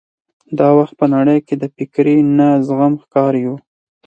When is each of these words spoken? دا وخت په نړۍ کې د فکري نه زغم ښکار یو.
دا 0.59 0.69
وخت 0.77 0.93
په 0.99 1.05
نړۍ 1.15 1.39
کې 1.47 1.55
د 1.57 1.63
فکري 1.75 2.17
نه 2.37 2.47
زغم 2.67 2.93
ښکار 3.03 3.33
یو. 3.43 3.55